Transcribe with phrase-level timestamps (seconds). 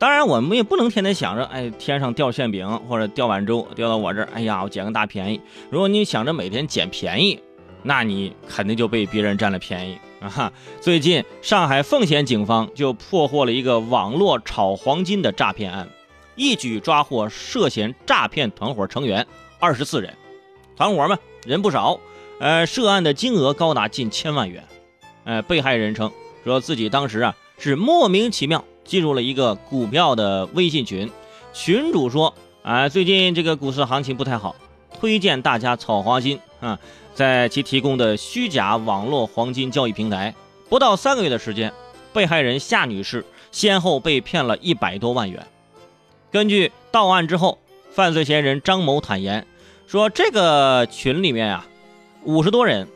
[0.00, 5.38] 当然，我们也不能天天想着，哎，天上掉馅饼或者掉碗粥掉到我这儿，哎呀，我捡个大便宜。
[5.68, 7.38] 如果你想着每天捡便宜，
[7.82, 10.26] 那你肯定就被别人占了便宜啊！
[10.30, 15.86] 哈最近，上海奉贤警方就破获了一个网络炒黄金的诈骗案，
[16.34, 19.26] 一举抓获涉嫌诈骗团伙成员
[19.58, 20.16] 二十四人。
[20.76, 22.00] 团伙们人不少，
[22.38, 24.64] 呃，涉案的金额高达近千万元。
[25.24, 26.10] 呃，被害人称
[26.42, 28.64] 说自己当时啊是莫名其妙。
[28.90, 31.08] 进入了一个股票的微信群，
[31.52, 34.56] 群主说：“啊，最近这个股市行情不太好，
[34.98, 36.76] 推荐大家炒黄金啊。”
[37.14, 40.34] 在其提供的虚假网络黄金交易平台，
[40.68, 41.72] 不到三个月的时间，
[42.12, 45.46] 被害人夏女士先后被骗了一百多万元。
[46.32, 47.58] 根据到案之后，
[47.92, 49.46] 犯罪嫌疑人张某坦言
[49.86, 51.64] 说：“这个群里面啊，
[52.24, 52.88] 五十多人，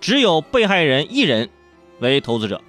[0.00, 1.50] 只有被害人一人
[1.98, 2.62] 为投资者。”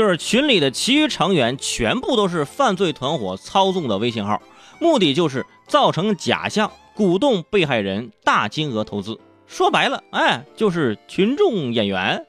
[0.00, 4.40] 就是群里的其余成员全部都是犯罪团伙操纵的微信号，
[4.78, 9.20] 目的就是造成假象，鼓动被害人大金额投资。
[9.46, 12.24] 说白了，哎，就是群众演员。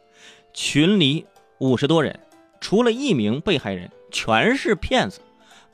[0.53, 1.25] 群里
[1.59, 2.19] 五十多人，
[2.59, 5.21] 除了一名被害人，全是骗子。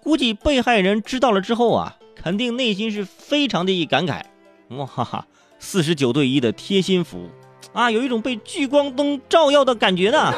[0.03, 4.21] 估计被害人知道了之后啊，肯定内心是非常的一感慨。
[4.67, 5.25] 哇哈哈，
[5.57, 7.29] 四十九对一的贴心服务
[7.73, 10.31] 啊，有一种被聚光灯照耀的感觉呢。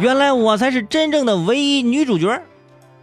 [0.00, 2.42] 原来我才是真正的唯一女主角。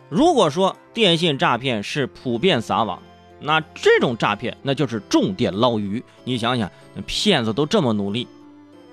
[0.09, 3.01] 如果说电信诈骗是普遍撒网，
[3.39, 6.03] 那这种诈骗那就是重点捞鱼。
[6.25, 8.27] 你想想，那骗子都这么努力，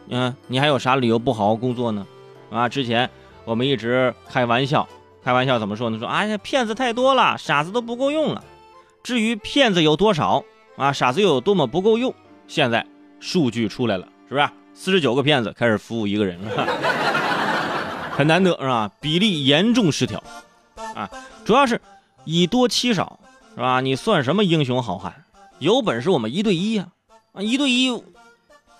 [0.09, 2.07] 嗯，你还有啥理由不好好工作呢？
[2.51, 3.11] 啊，之前
[3.45, 4.89] 我们一直开玩笑，
[5.25, 5.99] 开玩笑怎么说呢？
[5.99, 8.45] 说哎呀，骗子太多了，傻子都不够用了。
[9.03, 10.45] 至于骗子有多少
[10.77, 12.15] 啊，傻子又有多么不够用？
[12.47, 12.87] 现在
[13.19, 14.49] 数据出来了，是不是？
[14.73, 16.69] 四十九个骗子开始服务一个人了。
[18.19, 18.91] 很难得是吧？
[19.01, 20.21] 比例严重失调，
[20.97, 21.09] 啊，
[21.45, 21.81] 主要是
[22.25, 23.21] 以多欺少，
[23.55, 23.81] 是吧？
[23.81, 25.25] 你算什么英雄好汉？
[25.61, 26.89] 有本事我们一对一呀！
[27.33, 28.03] 啊，一对一，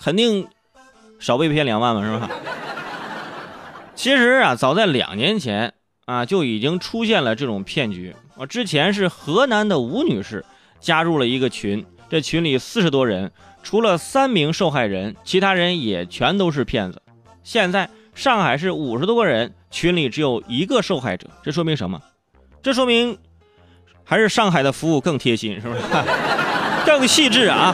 [0.01, 0.49] 肯定
[1.21, 2.29] 少被骗两万嘛，是吧？
[3.95, 5.73] 其实啊，早在两年前
[6.07, 8.17] 啊，就已经出现了这种骗局。
[8.37, 10.45] 啊，之前是河南的吴女士
[10.81, 13.31] 加入了一个群，这群里四十多人，
[13.63, 17.01] 除了三名受害人，其他人也全都是骗子。
[17.45, 17.89] 现在。
[18.19, 22.03] 上海市五十多个人群里只有一个受害者，这说明什么？
[22.61, 23.17] 这说明
[24.03, 25.81] 还是上海的服务更贴心，是不是？
[26.85, 27.73] 更细致啊！